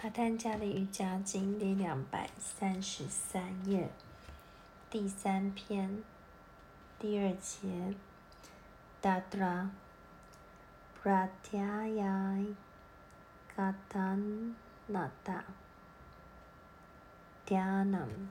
[0.00, 3.90] 帕坦加里瑜伽经第两百三十三页，
[4.88, 6.04] 第三篇，
[7.00, 7.96] 第二节
[9.02, 9.70] ，Datra
[11.02, 12.54] Pratyaya
[13.56, 15.42] Gatanata
[17.44, 18.28] Dhyanam，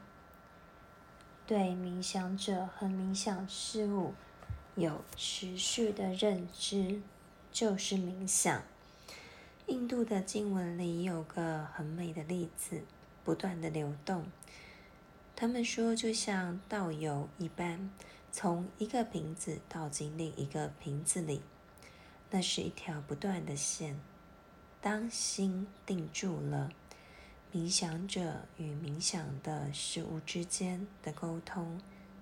[1.45, 4.13] 对冥想者和冥想事物
[4.75, 7.01] 有持续的认知，
[7.51, 8.63] 就是冥想。
[9.67, 12.83] 印度的经文里有个很美的例子，
[13.25, 14.25] 不断的流动。
[15.35, 17.91] 他们说，就像倒油一般，
[18.31, 21.41] 从一个瓶子倒进另一个瓶子里，
[22.31, 23.99] 那是一条不断的线。
[24.79, 26.71] 当心定住了，
[27.51, 31.81] 冥想者与冥想的事物之间的沟通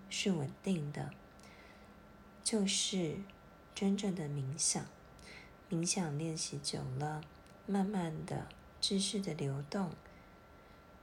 [0.10, 1.12] 是稳定的，
[2.44, 3.18] 就是
[3.76, 4.84] 真正的冥想。
[5.70, 7.22] 冥想练习久了。
[7.68, 8.48] 慢慢的，
[8.80, 9.92] 知识的流动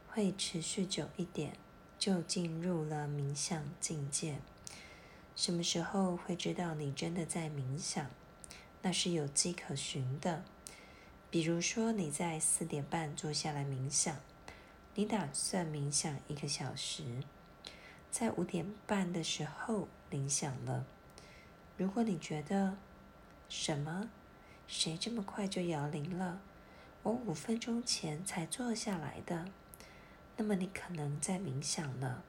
[0.08, 1.56] 会持续久一点，
[1.98, 4.38] 就进入了冥想境界。
[5.34, 8.08] 什么时候会知道你真的在冥想？
[8.82, 10.44] 那是有迹可循的。
[11.30, 14.16] 比如说，你在四点半坐下来冥想，
[14.94, 17.24] 你打算冥想一个小时，
[18.10, 20.86] 在五点半的时候冥想了。
[21.76, 22.76] 如果你觉得
[23.48, 24.10] 什么？
[24.68, 26.40] 谁这么快就摇铃了？
[27.04, 29.46] 我五分钟前才坐下来的，
[30.36, 32.22] 那么你可能在冥想了。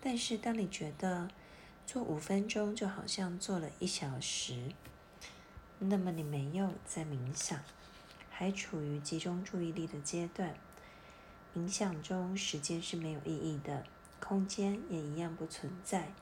[0.00, 1.28] 但是当你觉得
[1.86, 4.72] 坐五分钟就好像坐了一小时，
[5.78, 7.60] 那么你没有在冥想，
[8.28, 10.56] 还处于集中注意力的阶段。
[11.54, 13.84] 冥想中时间是没有意义的，
[14.18, 16.12] 空间也一样不存在。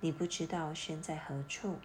[0.00, 1.78] 你不知道身在何处。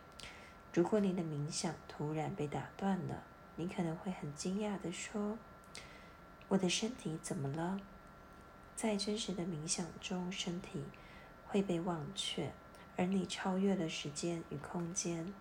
[0.72, 3.23] 如果你的冥想突然被打断了。
[3.55, 5.38] 你可能会很惊讶地说
[6.49, 7.80] ：“我的身体怎么了？”
[8.75, 10.83] 在真实的冥想中，身体
[11.47, 12.52] 会被忘却，
[12.97, 15.31] 而你超越了时间与空间。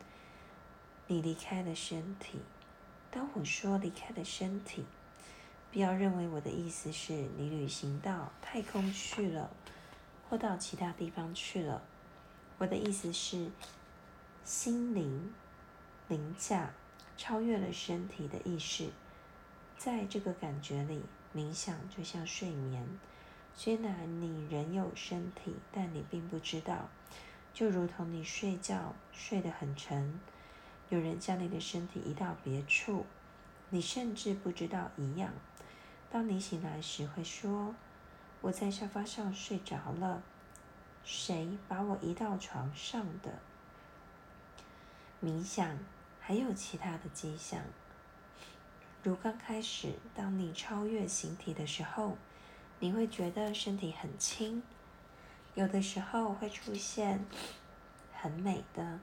[1.06, 2.41] 你离开了身体。
[3.10, 4.84] 当我说离开了身体，
[5.72, 9.50] 不要认为我的意思是你旅行到太空去了，
[10.28, 11.82] 或到其他地方去了。
[12.59, 13.50] 我的意思是
[14.44, 15.32] 心灵
[16.09, 16.71] 凌驾。
[17.20, 18.88] 超越了身体的意识，
[19.76, 21.03] 在这个感觉里，
[21.36, 22.88] 冥想就像睡眠。
[23.54, 26.88] 虽然你仍有身体，但你并不知道，
[27.53, 30.19] 就如同你睡觉睡得很沉，
[30.88, 33.04] 有人将你的身体移到别处，
[33.69, 35.34] 你甚至不知道一样。
[36.10, 37.75] 当你醒来时，会说
[38.41, 40.22] ：“我在沙发上睡着了，
[41.04, 43.41] 谁把我移到床上的？”
[45.22, 45.76] 冥想。
[46.30, 47.60] 还有其他的迹象，
[49.02, 52.16] 如刚开始，当你超越形体的时候，
[52.78, 54.62] 你会觉得身体很轻；
[55.56, 57.26] 有的时候会出现
[58.12, 59.00] 很美的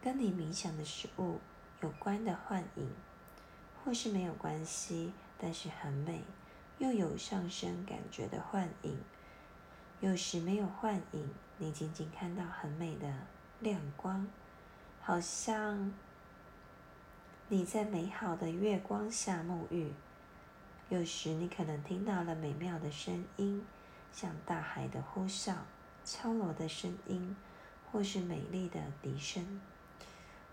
[0.00, 1.40] 跟你冥想的食物
[1.80, 2.88] 有关的幻影，
[3.82, 6.22] 或是没有关系，但是很美，
[6.78, 9.00] 又有上升感觉的幻影。
[9.98, 13.12] 有时没有幻影，你仅仅看到很美的
[13.58, 14.28] 亮光。
[15.06, 15.92] 好像
[17.48, 19.92] 你在美好的月光下沐浴，
[20.88, 23.62] 有时你可能听到了美妙的声音，
[24.14, 25.56] 像大海的呼啸、
[26.06, 27.36] 敲锣的声音，
[27.92, 29.60] 或是美丽的笛声。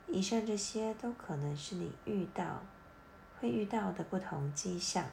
[0.06, 2.62] 以上这些都可能是你遇到、
[3.40, 5.06] 会遇到的不同迹象。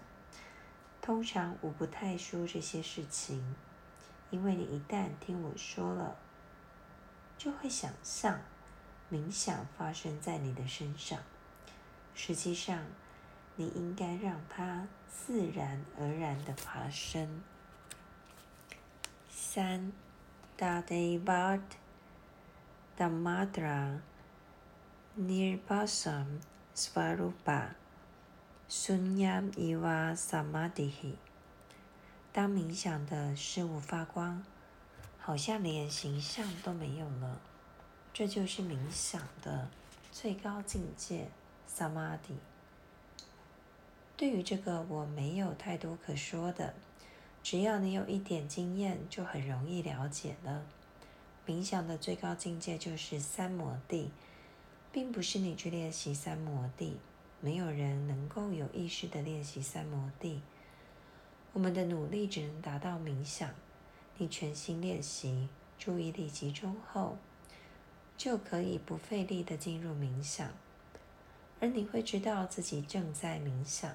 [1.00, 3.54] 通常我不太说这些事情，
[4.30, 6.16] 因为你一旦听我说了，
[7.38, 8.40] 就会想象。
[9.10, 11.18] 冥想发生在你的身上，
[12.14, 12.84] 实际上，
[13.56, 17.42] 你应该让它自然而然的发生。
[19.30, 19.92] 三
[20.58, 21.62] ，Dadevard
[22.98, 24.00] Damadra
[25.18, 26.40] Nirbasam
[26.74, 27.70] Svarupa
[28.68, 31.14] Sunyam Eva Samadhi。
[32.30, 34.44] 当冥想的事物发光，
[35.18, 37.40] 好像连形象都没有了。
[38.12, 39.68] 这就是冥想的
[40.10, 41.28] 最高境界
[41.68, 42.34] ，samadhi。
[44.16, 46.74] 对于这个，我没有太多可说的。
[47.40, 50.66] 只要你有一点经验，就很容易了解了。
[51.46, 54.10] 冥想的最高境界就是三摩地，
[54.90, 56.98] 并不是你去练习三摩地。
[57.40, 60.42] 没有人能够有意识的练习三摩地。
[61.52, 63.48] 我们的努力只能达到冥想。
[64.16, 67.16] 你全心练习，注意力集中后。
[68.18, 70.50] 就可以不费力的进入冥想，
[71.60, 73.94] 而你会知道自己正在冥想。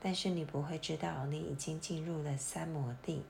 [0.00, 3.22] 但是你不会知道你已经进入了三摩地，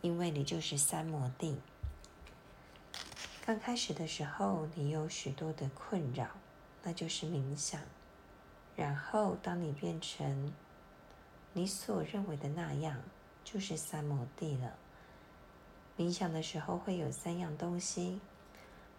[0.00, 1.58] 因为你就是三摩地。
[3.44, 6.28] 刚开始的时候，你有许多的困扰，
[6.82, 7.78] 那就是冥想。
[8.74, 10.52] 然后，当你变成
[11.52, 12.98] 你所认为的那样，
[13.44, 14.74] 就是三摩地了。
[15.98, 18.20] 冥想的时候会有三样东西：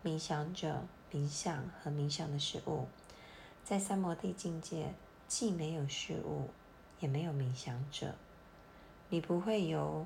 [0.06, 2.86] 冥想者、冥想和冥想的事物。
[3.64, 4.94] 在三摩地境界，
[5.28, 6.52] 既没有事物，
[7.00, 8.14] 也没有冥想者。
[9.10, 10.06] 你不会有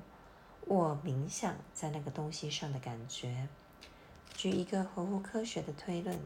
[0.62, 3.50] 我冥想在那个东西上的感觉。
[4.34, 6.18] 举一个合乎科学的推论：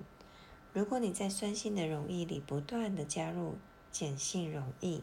[0.72, 3.56] 如果你在酸性的溶液里不断的加入
[3.92, 5.02] 碱性溶液，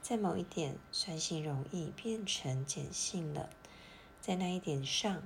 [0.00, 3.50] 在某一点酸性溶液变成碱性了。
[4.20, 5.20] 在那一点上，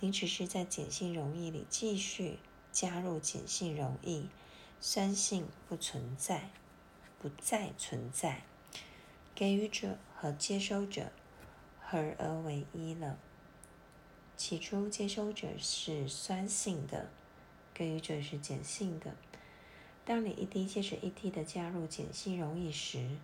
[0.00, 2.38] 你只是在碱性溶液里继续
[2.70, 4.26] 加入碱性溶液，
[4.80, 6.50] 酸性不存在，
[7.20, 8.42] 不再存在。
[9.34, 11.12] 给予者和接收者
[11.80, 13.18] 合而为一了。
[14.36, 17.10] 起初，接收者是酸性的，
[17.72, 19.14] 给予者是碱性的。
[20.04, 23.16] 当你一滴接着一滴的加入碱性溶液时，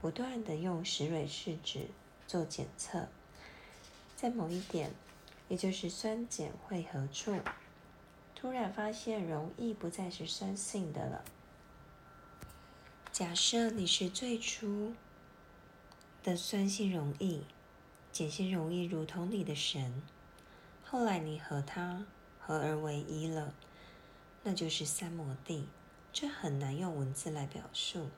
[0.00, 1.88] 不断的用石蕊试纸
[2.26, 3.06] 做检测。
[4.16, 4.92] 在某一点，
[5.52, 7.38] 也就是酸碱汇合处，
[8.34, 11.22] 突然发现溶液不再是酸性的了。
[13.12, 14.94] 假设你是最初
[16.22, 17.42] 的酸性溶液，
[18.14, 20.02] 碱性溶液如同你的神，
[20.82, 22.06] 后来你和它
[22.40, 23.52] 合而为一了，
[24.44, 25.68] 那就是三摩地。
[26.14, 28.08] 这很难用文字来表述。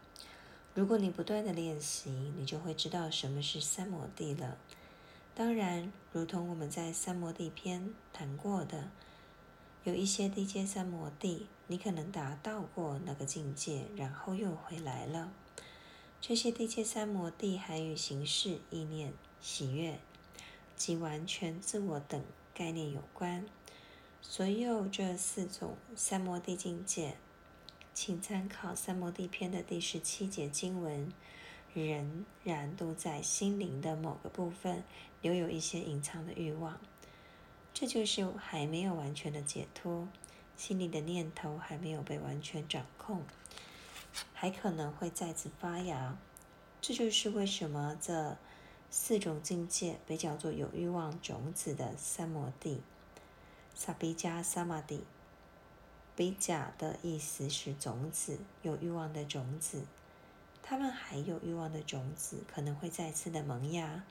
[0.73, 4.57] 如果你不断的练习，你就会知道什么是三摩地了。
[5.37, 8.91] 当然，如同我们在三摩地篇谈过的，
[9.83, 15.33] 有一些低阶三摩地，你可能达到过那个境界，然后又回来了。
[16.21, 19.99] 这些低阶三摩地还与形式、意念、喜悦
[20.77, 22.23] 及完全自我等
[22.55, 23.45] 概念有关。
[24.23, 27.17] 所有这四种三摩地境界，
[27.93, 31.13] 请参考三摩地篇的第十七节经文。
[31.75, 34.85] 仍然都在心灵的某个部分
[35.21, 36.81] 留有一些隐藏的欲望，
[37.73, 40.07] 这就是还没有完全的解脱，
[40.57, 43.23] 心里的念头还没有被完全掌控，
[44.33, 46.17] 还可能会再次发芽。
[46.81, 48.37] 这就是为什么这
[48.91, 52.81] 四种境界被叫做有欲望种子的三摩地。
[53.75, 55.03] 萨比加萨玛地，
[56.15, 59.83] 比加的意思是种子，有欲望的种子。
[60.67, 64.03] 他们还有欲望的种子，可能会再次的萌芽，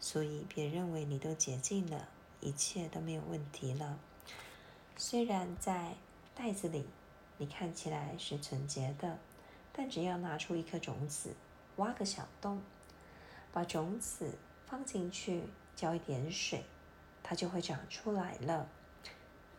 [0.00, 2.08] 所以别认为你都洁净了，
[2.40, 3.98] 一切都没有问题了。
[4.96, 5.96] 虽然在
[6.34, 6.86] 袋子里
[7.36, 9.18] 你看起来是纯洁的，
[9.74, 11.34] 但只要拿出一颗种子，
[11.76, 12.62] 挖个小洞，
[13.52, 15.42] 把种子放进去，
[15.76, 16.64] 浇一点水，
[17.22, 18.70] 它就会长出来了。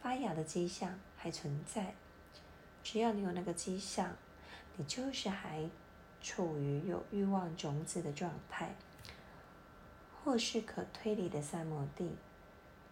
[0.02, 1.94] 发芽的迹象还存在，
[2.84, 4.16] 只要你有那个迹象，
[4.76, 5.70] 你就是还。
[6.22, 8.76] 处于有欲望种子的状态，
[10.24, 12.12] 或是可推理的三摩地，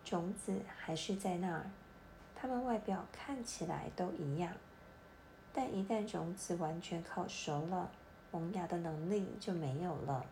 [0.04, 1.70] 种子还是在那儿，
[2.36, 4.54] 它们外表看起来都一样，
[5.54, 7.92] 但一旦种子完全烤熟了，
[8.32, 10.26] 萌芽的能力就没有了。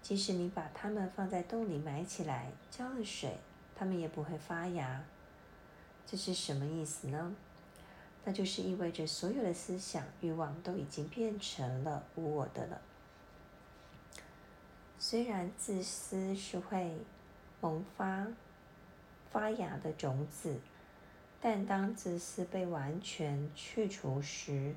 [0.00, 3.36] 即使你把它们放在洞里埋起来，浇了水，
[3.74, 5.02] 它们也不会发芽。
[6.06, 7.34] 这是什么意思呢？
[8.28, 12.80] 那就是意味着所有的思想欲望都已经变成了无我的了。
[14.98, 16.98] 虽然自私是会
[17.60, 18.26] 萌发
[19.30, 20.58] 发芽的种子，
[21.40, 24.74] 但当自私被完全去除时，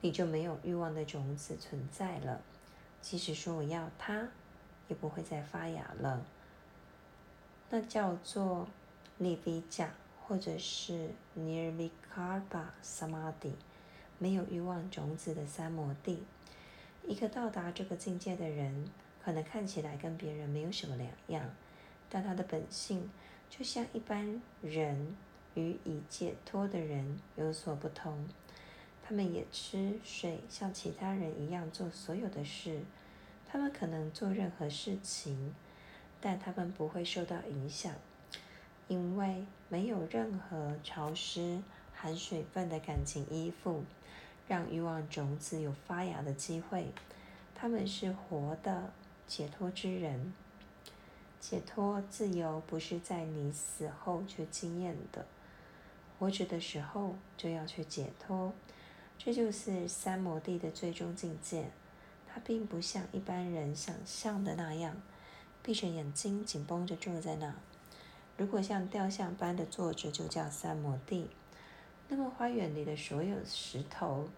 [0.00, 2.40] 你就没有欲望的种子存在了。
[3.00, 4.28] 即使说我要它，
[4.86, 6.24] 也不会再发芽了。
[7.70, 8.68] 那叫做
[9.18, 9.90] 利比加。
[10.26, 13.52] 或者是 Nirvikarta Samadhi，
[14.18, 16.22] 没有欲望种子的三摩地。
[17.06, 18.88] 一个到达这个境界的人，
[19.22, 21.50] 可能看起来跟别人没有什么两样，
[22.08, 23.10] 但他的本性
[23.50, 25.14] 就像一般人
[25.54, 28.26] 与已解脱的人有所不同。
[29.06, 32.80] 他们也吃睡，像其他人一样做所有的事。
[33.46, 35.54] 他们可能做任何事情，
[36.20, 37.94] 但他们不会受到影响。
[38.88, 41.62] 因为没有任何潮湿、
[41.94, 43.84] 含水分的感情依附，
[44.46, 46.92] 让欲望种子有发芽的机会。
[47.54, 48.92] 他们是活的
[49.26, 50.32] 解脱之人。
[51.40, 55.26] 解脱、自由不是在你死后去经验的，
[56.18, 58.52] 活着的时候就要去解脱。
[59.18, 61.70] 这就是三摩地的最终境界。
[62.26, 65.00] 它并不像一般人想象的那样，
[65.62, 67.54] 闭着眼睛紧绷着坐在那。
[68.36, 71.28] 如果像雕像般的坐着，就叫三摩地。
[72.08, 74.28] 那么花园里的所有石头，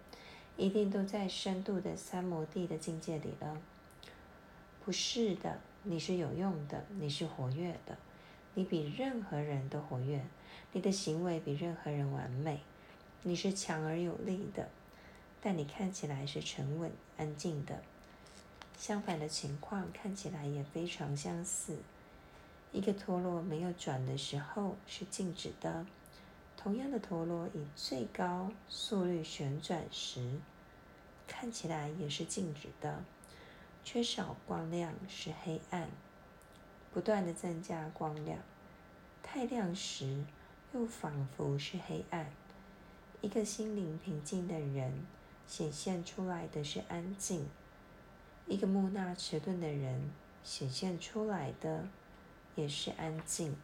[0.57, 3.61] 一定都在深度的三摩地的境界里了。
[4.85, 7.97] 不是的，你是有用的，你是活跃的，
[8.55, 10.25] 你比任何人都活跃，
[10.73, 12.61] 你的行为比任何人完美，
[13.23, 14.69] 你是强而有力的，
[15.43, 17.83] 但你看起来是沉稳安静的。
[18.79, 21.79] 相反的情况看起来也非常相似。
[22.73, 25.87] 一个陀螺没有转的时候是静止的，
[26.57, 30.39] 同样的陀螺以最高速率旋转时，
[31.27, 33.03] 看起来也是静止的。
[33.83, 35.89] 缺少光亮是黑暗，
[36.93, 38.41] 不断的增加光亮，
[39.23, 40.25] 太亮时
[40.75, 42.31] 又仿佛是黑暗。
[43.23, 45.07] 一个心灵平静的人
[45.47, 47.49] 显现出来的是安静，
[48.47, 50.11] 一个木讷迟钝的人
[50.43, 51.87] 显现出来的。
[52.57, 53.55] 也是安静。